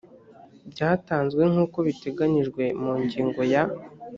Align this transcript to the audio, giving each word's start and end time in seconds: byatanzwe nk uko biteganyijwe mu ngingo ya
byatanzwe 0.71 1.41
nk 1.51 1.57
uko 1.65 1.77
biteganyijwe 1.87 2.63
mu 2.83 2.93
ngingo 3.03 3.41
ya 3.51 3.63